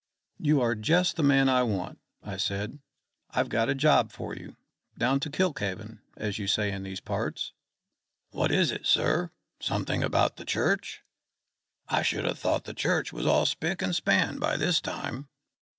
"You 0.39 0.61
are 0.61 0.73
just 0.73 1.15
the 1.15 1.21
man 1.21 1.47
I 1.47 1.61
want," 1.61 1.99
I 2.23 2.35
said. 2.35 2.79
"I've 3.29 3.49
got 3.49 3.69
a 3.69 3.75
job 3.75 4.11
for 4.11 4.35
you, 4.35 4.55
down 4.97 5.19
to 5.19 5.29
Kilkhaven, 5.29 6.01
as 6.17 6.39
you 6.39 6.47
say 6.47 6.71
in 6.71 6.81
these 6.81 6.99
parts." 6.99 7.53
"What 8.31 8.51
is 8.51 8.71
it, 8.71 8.87
sir? 8.87 9.29
Something 9.59 10.01
about 10.03 10.37
the 10.37 10.43
church? 10.43 11.03
I 11.87 12.01
should 12.01 12.25
ha' 12.25 12.35
thought 12.35 12.63
the 12.63 12.73
church 12.73 13.13
was 13.13 13.27
all 13.27 13.45
spick 13.45 13.83
and 13.83 13.95
span 13.95 14.39
by 14.39 14.57
this 14.57 14.81
time." 14.81 15.27